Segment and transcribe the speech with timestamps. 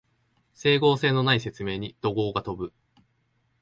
[0.55, 2.73] 整合性のない説明に怒声が飛ぶ